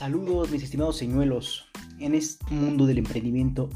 Saludos 0.00 0.50
mis 0.50 0.62
estimados 0.62 0.96
señuelos. 0.96 1.66
En 1.98 2.14
este 2.14 2.54
mundo 2.54 2.86
del 2.86 2.96
emprendimiento 2.96 3.68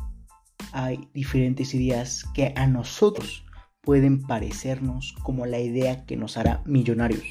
hay 0.72 1.06
diferentes 1.12 1.74
ideas 1.74 2.24
que 2.32 2.54
a 2.56 2.66
nosotros 2.66 3.44
pueden 3.82 4.22
parecernos 4.22 5.14
como 5.22 5.44
la 5.44 5.60
idea 5.60 6.06
que 6.06 6.16
nos 6.16 6.38
hará 6.38 6.62
millonarios. 6.64 7.24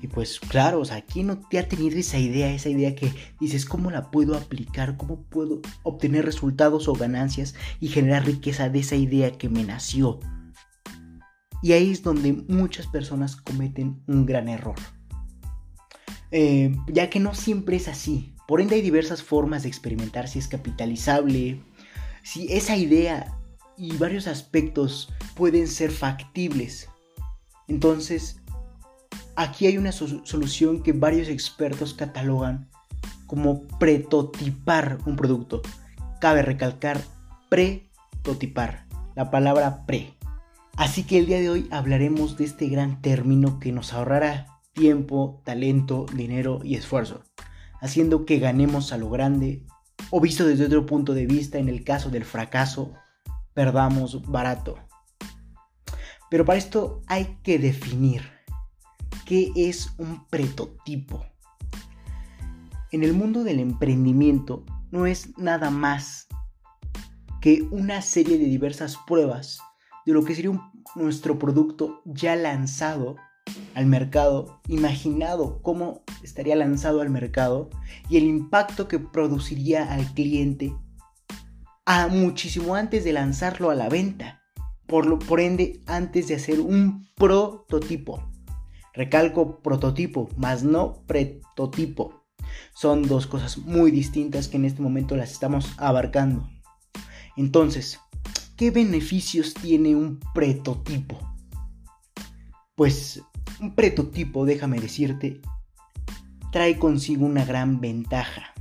Y 0.00 0.06
pues 0.06 0.40
claro, 0.40 0.80
o 0.80 0.84
¿quién 1.06 1.26
no 1.26 1.38
te 1.50 1.58
ha 1.58 1.68
tenido 1.68 1.98
esa 1.98 2.18
idea? 2.18 2.50
Esa 2.50 2.70
idea 2.70 2.94
que 2.94 3.12
dices, 3.40 3.66
¿cómo 3.66 3.90
la 3.90 4.10
puedo 4.10 4.38
aplicar? 4.38 4.96
¿Cómo 4.96 5.20
puedo 5.24 5.60
obtener 5.82 6.24
resultados 6.24 6.88
o 6.88 6.94
ganancias 6.94 7.54
y 7.78 7.88
generar 7.88 8.24
riqueza 8.24 8.70
de 8.70 8.78
esa 8.78 8.96
idea 8.96 9.32
que 9.32 9.50
me 9.50 9.64
nació? 9.64 10.18
Y 11.60 11.72
ahí 11.72 11.90
es 11.90 12.02
donde 12.02 12.32
muchas 12.32 12.86
personas 12.86 13.36
cometen 13.36 14.02
un 14.06 14.24
gran 14.24 14.48
error. 14.48 14.76
Eh, 16.30 16.74
ya 16.88 17.10
que 17.10 17.20
no 17.20 17.34
siempre 17.34 17.76
es 17.76 17.88
así. 17.88 18.34
Por 18.46 18.60
ende 18.60 18.76
hay 18.76 18.82
diversas 18.82 19.22
formas 19.22 19.62
de 19.62 19.68
experimentar 19.68 20.28
si 20.28 20.38
es 20.38 20.48
capitalizable, 20.48 21.62
si 22.22 22.52
esa 22.52 22.76
idea 22.76 23.38
y 23.76 23.96
varios 23.96 24.26
aspectos 24.26 25.12
pueden 25.34 25.68
ser 25.68 25.90
factibles. 25.90 26.88
Entonces, 27.68 28.40
aquí 29.36 29.66
hay 29.66 29.78
una 29.78 29.92
solución 29.92 30.82
que 30.82 30.92
varios 30.92 31.28
expertos 31.28 31.94
catalogan 31.94 32.68
como 33.26 33.62
prototipar 33.78 34.98
un 35.06 35.16
producto. 35.16 35.62
Cabe 36.20 36.42
recalcar 36.42 37.00
prototipar, 37.48 38.86
la 39.14 39.30
palabra 39.30 39.86
pre. 39.86 40.14
Así 40.76 41.04
que 41.04 41.18
el 41.18 41.26
día 41.26 41.38
de 41.38 41.50
hoy 41.50 41.68
hablaremos 41.70 42.36
de 42.36 42.44
este 42.44 42.68
gran 42.68 43.00
término 43.00 43.60
que 43.60 43.72
nos 43.72 43.92
ahorrará 43.92 44.46
tiempo, 44.74 45.40
talento, 45.44 46.06
dinero 46.14 46.60
y 46.62 46.74
esfuerzo, 46.74 47.22
haciendo 47.80 48.26
que 48.26 48.38
ganemos 48.38 48.92
a 48.92 48.98
lo 48.98 49.08
grande 49.08 49.64
o 50.10 50.20
visto 50.20 50.46
desde 50.46 50.66
otro 50.66 50.84
punto 50.84 51.14
de 51.14 51.26
vista 51.26 51.58
en 51.58 51.68
el 51.68 51.84
caso 51.84 52.10
del 52.10 52.24
fracaso, 52.24 52.92
perdamos 53.54 54.28
barato. 54.30 54.78
Pero 56.30 56.44
para 56.44 56.58
esto 56.58 57.02
hay 57.06 57.38
que 57.42 57.58
definir 57.58 58.22
qué 59.24 59.52
es 59.54 59.94
un 59.98 60.26
prototipo. 60.26 61.24
En 62.90 63.02
el 63.02 63.12
mundo 63.12 63.44
del 63.44 63.60
emprendimiento 63.60 64.64
no 64.90 65.06
es 65.06 65.36
nada 65.38 65.70
más 65.70 66.28
que 67.40 67.62
una 67.70 68.02
serie 68.02 68.38
de 68.38 68.46
diversas 68.46 68.96
pruebas 69.06 69.60
de 70.06 70.12
lo 70.12 70.24
que 70.24 70.34
sería 70.34 70.60
nuestro 70.94 71.38
producto 71.38 72.02
ya 72.04 72.36
lanzado 72.36 73.16
al 73.74 73.86
mercado, 73.86 74.60
imaginado 74.68 75.60
cómo 75.62 76.02
estaría 76.22 76.56
lanzado 76.56 77.00
al 77.00 77.10
mercado 77.10 77.70
y 78.08 78.16
el 78.16 78.24
impacto 78.24 78.88
que 78.88 78.98
produciría 78.98 79.92
al 79.92 80.12
cliente 80.14 80.74
a 81.86 82.06
muchísimo 82.08 82.74
antes 82.74 83.04
de 83.04 83.12
lanzarlo 83.12 83.70
a 83.70 83.74
la 83.74 83.88
venta. 83.88 84.40
Por, 84.86 85.06
lo, 85.06 85.18
por 85.18 85.40
ende, 85.40 85.80
antes 85.86 86.28
de 86.28 86.34
hacer 86.34 86.60
un 86.60 87.08
prototipo. 87.14 88.30
Recalco 88.92 89.60
prototipo, 89.60 90.28
más 90.36 90.62
no 90.62 91.02
prototipo. 91.06 92.22
Son 92.74 93.02
dos 93.02 93.26
cosas 93.26 93.58
muy 93.58 93.90
distintas 93.90 94.48
que 94.48 94.56
en 94.56 94.66
este 94.66 94.82
momento 94.82 95.16
las 95.16 95.32
estamos 95.32 95.72
abarcando. 95.78 96.48
Entonces, 97.36 97.98
¿qué 98.56 98.70
beneficios 98.70 99.54
tiene 99.54 99.96
un 99.96 100.20
prototipo? 100.32 101.18
Pues 102.76 103.22
un 103.60 103.74
prototipo, 103.74 104.44
déjame 104.44 104.80
decirte, 104.80 105.40
trae 106.52 106.78
consigo 106.78 107.26
una 107.26 107.44
gran 107.44 107.80
ventaja, 107.80 108.54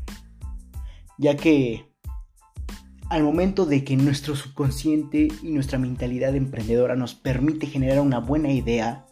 ya 1.17 1.35
que 1.37 1.85
al 3.09 3.23
momento 3.23 3.65
de 3.65 3.83
que 3.83 3.95
nuestro 3.95 4.35
subconsciente 4.35 5.27
y 5.43 5.51
nuestra 5.51 5.77
mentalidad 5.77 6.35
emprendedora 6.35 6.95
nos 6.95 7.13
permite 7.13 7.67
generar 7.67 7.99
una 7.99 8.19
buena 8.19 8.51
idea, 8.51 9.05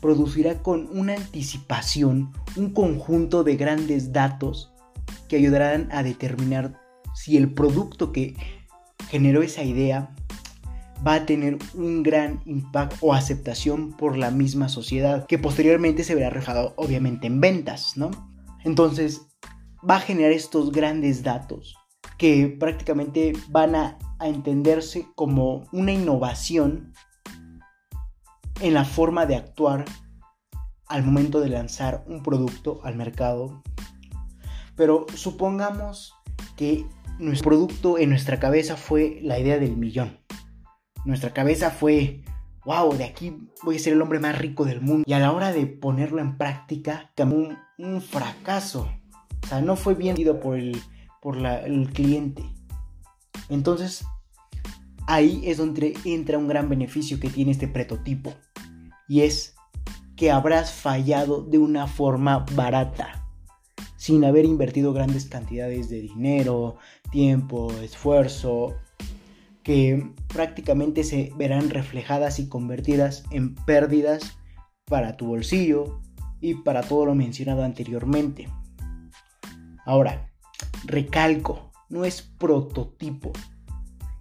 producirá 0.00 0.62
con 0.62 0.88
una 0.96 1.14
anticipación 1.14 2.32
un 2.56 2.72
conjunto 2.72 3.44
de 3.44 3.56
grandes 3.56 4.12
datos 4.12 4.72
que 5.28 5.36
ayudarán 5.36 5.88
a 5.92 6.02
determinar 6.02 6.80
si 7.14 7.36
el 7.36 7.52
producto 7.52 8.12
que 8.12 8.34
generó 9.10 9.42
esa 9.42 9.62
idea 9.62 10.14
va 11.06 11.14
a 11.14 11.26
tener 11.26 11.58
un 11.74 12.02
gran 12.02 12.42
impacto 12.44 12.96
o 13.00 13.14
aceptación 13.14 13.92
por 13.92 14.16
la 14.16 14.30
misma 14.30 14.68
sociedad, 14.68 15.26
que 15.26 15.38
posteriormente 15.38 16.04
se 16.04 16.14
verá 16.14 16.30
reflejado 16.30 16.74
obviamente 16.76 17.26
en 17.26 17.40
ventas, 17.40 17.96
¿no? 17.96 18.10
Entonces, 18.64 19.22
va 19.88 19.96
a 19.96 20.00
generar 20.00 20.32
estos 20.32 20.72
grandes 20.72 21.22
datos 21.22 21.76
que 22.16 22.56
prácticamente 22.58 23.32
van 23.48 23.74
a, 23.74 23.98
entenderse 24.20 25.06
como 25.14 25.68
una 25.70 25.92
innovación 25.92 26.92
en 28.60 28.74
la 28.74 28.84
forma 28.84 29.26
de 29.26 29.36
actuar 29.36 29.84
al 30.88 31.04
momento 31.04 31.38
de 31.38 31.50
lanzar 31.50 32.04
un 32.08 32.24
producto 32.24 32.80
al 32.82 32.96
mercado. 32.96 33.62
Pero 34.74 35.06
supongamos 35.14 36.14
que 36.56 36.84
nuestro 37.20 37.50
producto 37.50 37.96
en 37.96 38.10
nuestra 38.10 38.40
cabeza 38.40 38.76
fue 38.76 39.20
la 39.22 39.38
idea 39.38 39.60
del 39.60 39.76
millón 39.76 40.18
nuestra 41.04 41.32
cabeza 41.32 41.70
fue, 41.70 42.22
wow, 42.64 42.94
de 42.96 43.04
aquí 43.04 43.36
voy 43.62 43.76
a 43.76 43.78
ser 43.78 43.92
el 43.94 44.02
hombre 44.02 44.20
más 44.20 44.38
rico 44.38 44.64
del 44.64 44.80
mundo. 44.80 45.04
Y 45.06 45.12
a 45.12 45.18
la 45.18 45.32
hora 45.32 45.52
de 45.52 45.66
ponerlo 45.66 46.20
en 46.20 46.36
práctica, 46.36 47.10
un, 47.18 47.56
un 47.78 48.00
fracaso. 48.02 48.88
O 49.42 49.46
sea, 49.46 49.60
no 49.60 49.76
fue 49.76 49.94
bien 49.94 50.16
por 50.42 50.56
el, 50.56 50.80
por 51.20 51.38
el 51.38 51.90
cliente. 51.90 52.44
Entonces, 53.48 54.04
ahí 55.06 55.42
es 55.44 55.56
donde 55.56 55.96
entra 56.04 56.38
un 56.38 56.48
gran 56.48 56.68
beneficio 56.68 57.18
que 57.18 57.30
tiene 57.30 57.52
este 57.52 57.68
prototipo. 57.68 58.34
Y 59.08 59.22
es 59.22 59.54
que 60.16 60.30
habrás 60.30 60.72
fallado 60.72 61.42
de 61.42 61.58
una 61.58 61.86
forma 61.86 62.44
barata, 62.54 63.24
sin 63.96 64.24
haber 64.24 64.44
invertido 64.44 64.92
grandes 64.92 65.26
cantidades 65.26 65.88
de 65.88 66.00
dinero, 66.00 66.76
tiempo, 67.10 67.72
esfuerzo, 67.82 68.74
que 69.68 70.14
prácticamente 70.28 71.04
se 71.04 71.30
verán 71.36 71.68
reflejadas 71.68 72.38
y 72.38 72.48
convertidas 72.48 73.24
en 73.30 73.54
pérdidas 73.54 74.38
para 74.86 75.18
tu 75.18 75.26
bolsillo 75.26 76.00
y 76.40 76.54
para 76.54 76.80
todo 76.80 77.04
lo 77.04 77.14
mencionado 77.14 77.62
anteriormente. 77.62 78.48
Ahora, 79.84 80.32
recalco, 80.86 81.70
no 81.90 82.06
es 82.06 82.22
prototipo, 82.22 83.30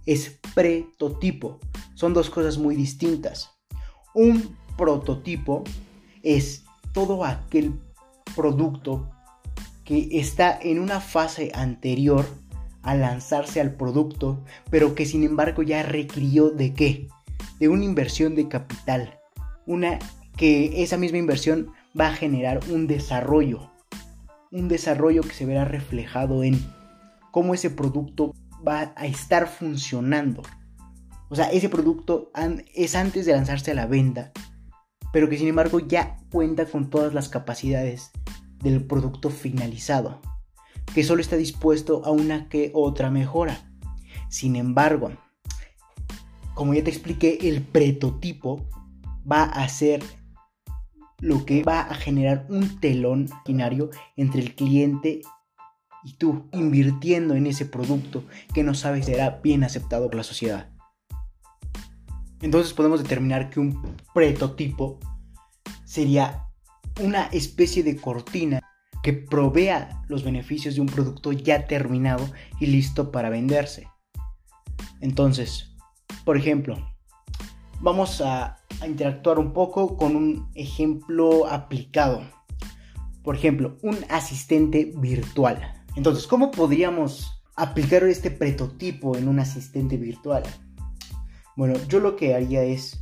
es 0.05 0.37
pretotipo. 0.53 1.59
Son 1.95 2.13
dos 2.13 2.29
cosas 2.29 2.57
muy 2.57 2.75
distintas. 2.75 3.49
Un 4.13 4.57
prototipo 4.77 5.63
es 6.23 6.65
todo 6.91 7.23
aquel 7.23 7.79
producto 8.35 9.09
que 9.85 10.09
está 10.11 10.59
en 10.61 10.79
una 10.79 10.99
fase 10.99 11.53
anterior 11.55 12.25
a 12.81 12.95
lanzarse 12.95 13.59
al 13.61 13.75
producto, 13.75 14.43
pero 14.69 14.95
que 14.95 15.05
sin 15.05 15.23
embargo 15.23 15.63
ya 15.63 15.83
requirió 15.83 16.49
de 16.49 16.73
qué? 16.73 17.07
De 17.59 17.67
una 17.67 17.83
inversión 17.83 18.35
de 18.35 18.47
capital. 18.47 19.19
Una 19.65 19.99
que 20.35 20.83
esa 20.83 20.97
misma 20.97 21.17
inversión 21.17 21.71
va 21.99 22.07
a 22.09 22.13
generar 22.13 22.59
un 22.69 22.87
desarrollo. 22.87 23.71
Un 24.51 24.67
desarrollo 24.67 25.21
que 25.21 25.33
se 25.33 25.45
verá 25.45 25.65
reflejado 25.65 26.43
en 26.43 26.59
cómo 27.31 27.53
ese 27.53 27.69
producto 27.69 28.33
va 28.65 28.93
a 28.95 29.05
estar 29.05 29.47
funcionando. 29.47 30.43
O 31.29 31.35
sea, 31.35 31.51
ese 31.51 31.67
producto 31.67 32.31
es 32.73 32.95
antes 32.95 33.25
de 33.25 33.33
lanzarse 33.33 33.71
a 33.71 33.75
la 33.75 33.85
venta, 33.85 34.31
pero 35.11 35.27
que 35.27 35.37
sin 35.37 35.49
embargo 35.49 35.79
ya 35.79 36.17
cuenta 36.31 36.65
con 36.65 36.89
todas 36.89 37.13
las 37.13 37.27
capacidades 37.27 38.11
del 38.61 38.85
producto 38.85 39.29
finalizado 39.29 40.21
que 40.93 41.03
solo 41.03 41.21
está 41.21 41.35
dispuesto 41.35 42.03
a 42.05 42.11
una 42.11 42.49
que 42.49 42.71
otra 42.73 43.09
mejora. 43.09 43.71
Sin 44.29 44.55
embargo, 44.55 45.11
como 46.53 46.73
ya 46.73 46.83
te 46.83 46.89
expliqué, 46.89 47.37
el 47.41 47.61
prototipo 47.61 48.65
va 49.29 49.43
a 49.43 49.67
ser 49.69 50.03
lo 51.19 51.45
que 51.45 51.63
va 51.63 51.81
a 51.81 51.95
generar 51.95 52.45
un 52.49 52.79
telón 52.79 53.29
binario 53.45 53.89
entre 54.15 54.41
el 54.41 54.55
cliente 54.55 55.21
y 56.03 56.13
tú, 56.13 56.47
invirtiendo 56.51 57.35
en 57.35 57.47
ese 57.47 57.65
producto 57.65 58.23
que 58.53 58.63
no 58.63 58.73
sabes 58.73 59.05
será 59.05 59.41
bien 59.43 59.63
aceptado 59.63 60.07
por 60.07 60.15
la 60.15 60.23
sociedad. 60.23 60.69
Entonces 62.41 62.73
podemos 62.73 63.01
determinar 63.01 63.49
que 63.49 63.59
un 63.59 63.95
prototipo 64.13 64.99
sería 65.85 66.47
una 67.01 67.23
especie 67.27 67.83
de 67.83 67.97
cortina 67.97 68.61
que 69.03 69.13
provea 69.13 70.03
los 70.07 70.23
beneficios 70.23 70.75
de 70.75 70.81
un 70.81 70.87
producto 70.87 71.31
ya 71.31 71.67
terminado 71.67 72.29
y 72.59 72.67
listo 72.67 73.11
para 73.11 73.29
venderse. 73.29 73.87
Entonces, 75.01 75.75
por 76.25 76.37
ejemplo, 76.37 76.77
vamos 77.79 78.21
a, 78.21 78.53
interactuar 78.85 79.39
un 79.39 79.53
poco 79.53 79.97
con 79.97 80.15
un 80.15 80.51
ejemplo 80.53 81.47
aplicado. 81.47 82.21
por 83.23 83.35
ejemplo, 83.35 83.77
un 83.81 83.97
asistente 84.09 84.93
virtual. 84.95 85.83
Entonces, 85.97 86.27
¿cómo 86.27 86.49
podríamos 86.49 87.43
aplicar 87.57 88.03
este 88.03 88.31
prototipo 88.31 89.17
en 89.17 89.27
un 89.27 89.39
asistente 89.39 89.97
virtual? 89.97 90.43
Bueno, 91.57 91.73
yo 91.89 91.99
lo 91.99 92.15
que 92.15 92.35
haría 92.35 92.63
es, 92.63 93.01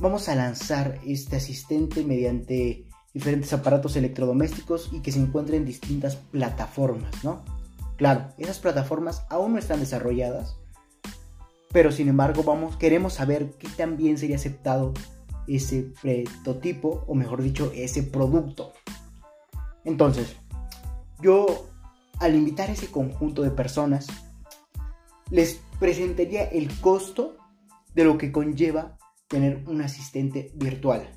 vamos 0.00 0.30
a 0.30 0.36
lanzar 0.36 1.00
este 1.04 1.36
asistente 1.36 2.02
mediante 2.02 2.86
diferentes 3.14 3.52
aparatos 3.52 3.96
electrodomésticos 3.96 4.90
y 4.92 5.00
que 5.00 5.12
se 5.12 5.20
encuentren 5.20 5.60
en 5.60 5.66
distintas 5.66 6.16
plataformas, 6.16 7.24
¿no? 7.24 7.44
Claro, 7.96 8.28
esas 8.38 8.58
plataformas 8.58 9.24
aún 9.28 9.52
no 9.52 9.58
están 9.58 9.80
desarrolladas, 9.80 10.56
pero 11.72 11.92
sin 11.92 12.08
embargo 12.08 12.42
vamos, 12.42 12.76
queremos 12.76 13.14
saber 13.14 13.52
qué 13.58 13.68
tan 13.68 13.96
bien 13.96 14.18
sería 14.18 14.36
aceptado 14.36 14.92
ese 15.46 15.92
prototipo, 16.00 17.04
o 17.06 17.14
mejor 17.14 17.42
dicho, 17.42 17.72
ese 17.74 18.02
producto. 18.02 18.72
Entonces, 19.84 20.36
yo 21.20 21.66
al 22.22 22.36
invitar 22.36 22.70
a 22.70 22.72
ese 22.72 22.86
conjunto 22.86 23.42
de 23.42 23.50
personas, 23.50 24.06
les 25.30 25.60
presentaría 25.80 26.44
el 26.44 26.72
costo 26.80 27.36
de 27.94 28.04
lo 28.04 28.16
que 28.16 28.30
conlleva 28.30 28.96
tener 29.26 29.64
un 29.66 29.82
asistente 29.82 30.52
virtual. 30.54 31.08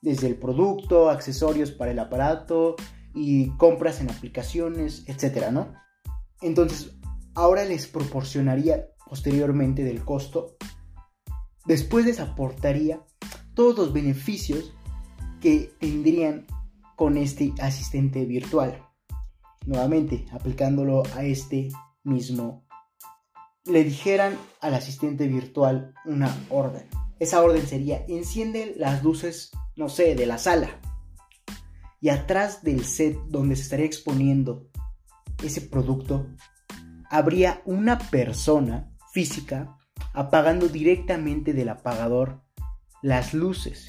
Desde 0.00 0.28
el 0.28 0.36
producto, 0.36 1.10
accesorios 1.10 1.70
para 1.70 1.90
el 1.90 1.98
aparato 1.98 2.76
y 3.14 3.50
compras 3.56 4.00
en 4.00 4.10
aplicaciones, 4.10 5.04
etcétera, 5.06 5.50
¿no? 5.50 5.74
Entonces, 6.40 6.96
ahora 7.34 7.64
les 7.64 7.86
proporcionaría 7.86 8.86
posteriormente 9.08 9.82
del 9.84 10.04
costo. 10.04 10.56
Después 11.64 12.04
les 12.04 12.20
aportaría 12.20 13.04
todos 13.54 13.76
los 13.76 13.92
beneficios 13.92 14.72
que 15.40 15.72
tendrían 15.80 16.46
con 16.96 17.16
este 17.16 17.52
asistente 17.60 18.24
virtual. 18.24 18.84
Nuevamente, 19.66 20.26
aplicándolo 20.32 21.02
a 21.14 21.24
este 21.24 21.68
mismo, 22.04 22.66
le 23.64 23.84
dijeran 23.84 24.36
al 24.60 24.74
asistente 24.74 25.28
virtual 25.28 25.94
una 26.04 26.34
orden. 26.48 26.88
Esa 27.18 27.42
orden 27.42 27.66
sería, 27.66 28.04
enciende 28.08 28.74
las 28.76 29.02
luces, 29.02 29.50
no 29.78 29.88
sé, 29.88 30.16
de 30.16 30.26
la 30.26 30.38
sala. 30.38 30.80
Y 32.00 32.10
atrás 32.10 32.62
del 32.62 32.84
set 32.84 33.16
donde 33.28 33.56
se 33.56 33.62
estaría 33.62 33.86
exponiendo 33.86 34.68
ese 35.42 35.60
producto, 35.60 36.26
habría 37.08 37.62
una 37.64 37.98
persona 37.98 38.92
física 39.12 39.78
apagando 40.12 40.68
directamente 40.68 41.52
del 41.52 41.68
apagador 41.68 42.42
las 43.02 43.34
luces. 43.34 43.88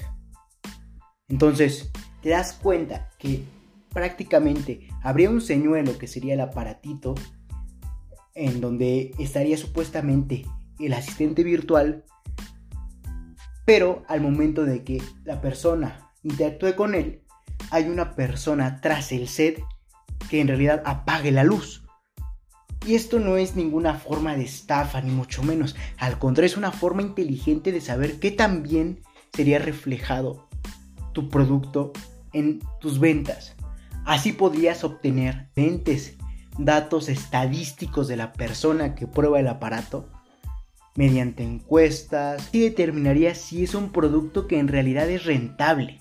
Entonces, 1.28 1.90
te 2.22 2.30
das 2.30 2.52
cuenta 2.52 3.10
que 3.18 3.44
prácticamente 3.92 4.88
habría 5.02 5.28
un 5.28 5.40
señuelo 5.40 5.98
que 5.98 6.06
sería 6.06 6.34
el 6.34 6.40
aparatito 6.40 7.14
en 8.34 8.60
donde 8.60 9.12
estaría 9.18 9.56
supuestamente 9.56 10.46
el 10.78 10.94
asistente 10.94 11.42
virtual, 11.42 12.04
pero 13.70 14.02
al 14.08 14.20
momento 14.20 14.64
de 14.64 14.82
que 14.82 15.00
la 15.22 15.40
persona 15.40 16.10
interactúe 16.24 16.74
con 16.74 16.96
él, 16.96 17.22
hay 17.70 17.84
una 17.84 18.16
persona 18.16 18.80
tras 18.80 19.12
el 19.12 19.28
set 19.28 19.62
que 20.28 20.40
en 20.40 20.48
realidad 20.48 20.82
apague 20.84 21.30
la 21.30 21.44
luz. 21.44 21.84
Y 22.84 22.96
esto 22.96 23.20
no 23.20 23.36
es 23.36 23.54
ninguna 23.54 23.94
forma 23.94 24.34
de 24.34 24.42
estafa, 24.42 25.00
ni 25.02 25.12
mucho 25.12 25.44
menos. 25.44 25.76
Al 25.98 26.18
contrario, 26.18 26.48
es 26.48 26.56
una 26.56 26.72
forma 26.72 27.02
inteligente 27.02 27.70
de 27.70 27.80
saber 27.80 28.18
qué 28.18 28.32
tan 28.32 28.64
bien 28.64 29.02
sería 29.32 29.60
reflejado 29.60 30.48
tu 31.12 31.28
producto 31.28 31.92
en 32.32 32.58
tus 32.80 32.98
ventas. 32.98 33.54
Así 34.04 34.32
podrías 34.32 34.82
obtener 34.82 35.48
datos 36.58 37.08
estadísticos 37.08 38.08
de 38.08 38.16
la 38.16 38.32
persona 38.32 38.96
que 38.96 39.06
prueba 39.06 39.38
el 39.38 39.46
aparato 39.46 40.08
mediante 41.00 41.42
encuestas 41.42 42.50
y 42.52 42.60
determinarías 42.60 43.38
si 43.38 43.64
es 43.64 43.74
un 43.74 43.90
producto 43.90 44.46
que 44.46 44.58
en 44.58 44.68
realidad 44.68 45.08
es 45.08 45.24
rentable 45.24 45.98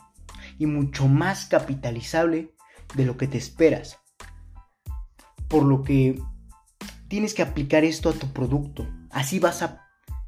y 0.58 0.66
mucho 0.66 1.08
más 1.08 1.46
capitalizable 1.46 2.54
de 2.96 3.06
lo 3.06 3.16
que 3.16 3.26
te 3.26 3.38
esperas. 3.38 3.98
Por 5.48 5.64
lo 5.64 5.84
que 5.84 6.22
tienes 7.08 7.34
que 7.34 7.42
aplicar 7.42 7.86
esto 7.86 8.10
a 8.10 8.14
tu 8.14 8.28
producto. 8.34 8.90
Así 9.10 9.40
vas 9.40 9.62
a, 9.62 9.88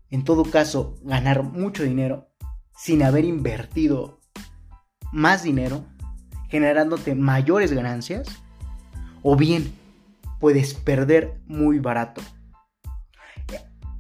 en 0.10 0.24
todo 0.24 0.46
caso, 0.46 0.96
ganar 1.04 1.44
mucho 1.44 1.84
dinero 1.84 2.30
sin 2.74 3.04
haber 3.04 3.26
invertido 3.26 4.22
más 5.12 5.44
dinero, 5.44 5.84
generándote 6.48 7.14
mayores 7.14 7.74
ganancias, 7.74 8.26
o 9.22 9.36
bien 9.36 9.74
puedes 10.40 10.76
perder 10.76 11.42
muy 11.46 11.80
barato. 11.80 12.22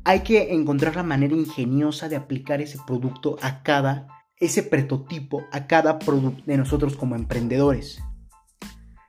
Hay 0.03 0.21
que 0.21 0.53
encontrar 0.53 0.95
la 0.95 1.03
manera 1.03 1.35
ingeniosa 1.35 2.09
de 2.09 2.15
aplicar 2.15 2.61
ese 2.61 2.79
producto 2.87 3.37
a 3.41 3.61
cada, 3.61 4.07
ese 4.37 4.63
prototipo, 4.63 5.43
a 5.51 5.67
cada 5.67 5.99
producto 5.99 6.43
de 6.45 6.57
nosotros 6.57 6.95
como 6.95 7.15
emprendedores. 7.15 8.01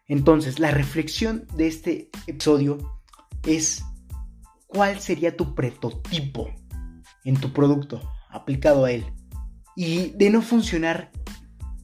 Entonces, 0.07 0.59
la 0.59 0.71
reflexión 0.71 1.47
de 1.55 1.69
este 1.69 2.11
episodio 2.27 2.79
es 3.47 3.83
cuál 4.67 5.01
sería 5.01 5.37
tu 5.37 5.55
prototipo 5.55 6.51
en 7.25 7.37
tu 7.37 7.53
producto 7.53 8.01
aplicado 8.29 8.85
a 8.85 8.93
él. 8.93 9.07
Y 9.75 10.11
de 10.11 10.29
no 10.29 10.43
funcionar, 10.43 11.11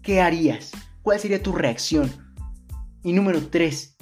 ¿qué 0.03 0.21
harías? 0.21 0.73
¿Cuál 1.03 1.19
sería 1.19 1.43
tu 1.43 1.53
reacción? 1.53 2.11
Y 3.03 3.15
número 3.15 3.41
3, 3.47 3.97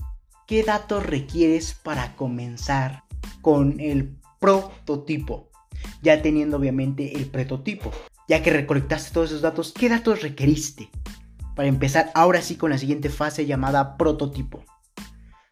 ¿qué 0.48 0.64
datos 0.64 1.06
requieres 1.06 1.74
para 1.74 2.16
comenzar 2.16 3.04
con 3.42 3.78
el 3.78 4.18
prototipo? 4.40 5.50
Ya 6.02 6.22
teniendo 6.22 6.56
obviamente 6.56 7.16
el 7.16 7.26
prototipo. 7.26 7.90
Ya 8.28 8.42
que 8.42 8.50
recolectaste 8.50 9.12
todos 9.12 9.30
esos 9.30 9.42
datos, 9.42 9.72
¿qué 9.72 9.88
datos 9.88 10.22
requeriste? 10.22 10.90
Para 11.54 11.68
empezar 11.68 12.10
ahora 12.14 12.42
sí 12.42 12.56
con 12.56 12.70
la 12.70 12.78
siguiente 12.78 13.08
fase 13.08 13.46
llamada 13.46 13.96
prototipo. 13.96 14.64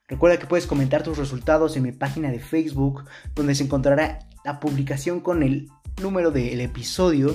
Recuerda 0.09 0.39
que 0.39 0.47
puedes 0.47 0.67
comentar 0.67 1.03
tus 1.03 1.17
resultados 1.17 1.77
en 1.77 1.85
mi 1.85 1.93
página 1.93 2.31
de 2.31 2.41
Facebook, 2.41 3.05
donde 3.35 3.55
se 3.55 3.65
encontrará 3.65 4.19
la 4.45 4.61
publicación 4.61 5.21
con 5.21 5.43
el 5.43 5.71
número 6.03 6.31
del 6.31 6.61
episodio 6.61 7.35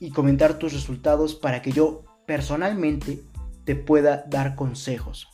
y 0.00 0.10
comentar 0.10 0.58
tus 0.58 0.72
resultados 0.72 1.34
para 1.34 1.62
que 1.62 1.72
yo 1.72 2.04
personalmente 2.26 3.22
te 3.64 3.76
pueda 3.76 4.24
dar 4.28 4.56
consejos. 4.56 5.28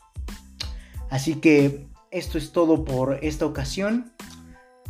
Así 1.10 1.36
que 1.36 1.86
esto 2.10 2.38
es 2.38 2.52
todo 2.52 2.84
por 2.84 3.18
esta 3.22 3.46
ocasión. 3.46 4.12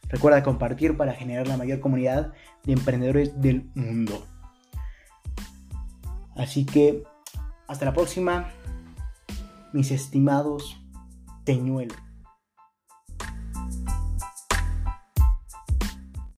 Recuerda 0.09 0.43
compartir 0.43 0.97
para 0.97 1.13
generar 1.13 1.49
la 1.49 1.57
mayor 1.57 1.81
comunidad 1.81 2.33
de 2.65 2.75
emprendedores 2.75 3.41
del 3.41 3.69
mundo. 3.75 4.25
Así 6.37 6.65
que 6.65 7.03
hasta 7.67 7.85
la 7.85 7.95
próxima, 7.95 8.51
mis 9.73 9.91
estimados 9.91 10.81
teñuelos. 11.45 12.06